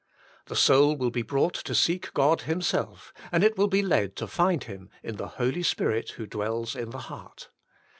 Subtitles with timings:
[0.47, 4.15] The soul will be brought to seek God Him self, and it will be led
[4.15, 7.51] to find Him in the Holy Spirit who dwells in the heart.